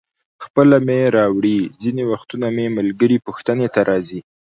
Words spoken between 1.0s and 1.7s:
راوړي،